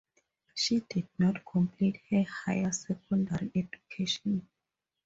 She 0.55 0.79
did 0.79 1.09
not 1.19 1.45
complete 1.45 2.01
her 2.09 2.23
higher 2.27 2.71
secondary 2.71 3.51
education. 3.53 4.47